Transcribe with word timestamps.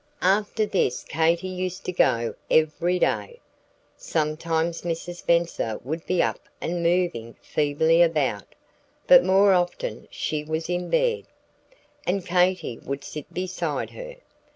After 0.23 0.65
this 0.65 1.03
Katy 1.03 1.45
used 1.47 1.85
to 1.85 1.91
go 1.91 2.33
every 2.49 2.97
day. 2.97 3.39
Sometimes 3.95 4.81
Mrs. 4.81 5.17
Spenser 5.17 5.79
would 5.83 6.03
be 6.07 6.23
up 6.23 6.39
and 6.59 6.81
moving 6.81 7.35
feebly 7.43 8.01
about; 8.01 8.55
but 9.05 9.23
more 9.23 9.53
often 9.53 10.07
she 10.09 10.43
was 10.43 10.71
in 10.71 10.89
bed, 10.89 11.25
and 12.07 12.25
Katy 12.25 12.79
would 12.79 13.03
sit 13.03 13.31
beside 13.31 13.91
her. 13.91 14.15